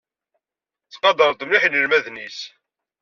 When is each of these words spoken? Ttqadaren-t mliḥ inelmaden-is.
Ttqadaren-t 0.85 1.45
mliḥ 1.45 1.63
inelmaden-is. 1.63 2.39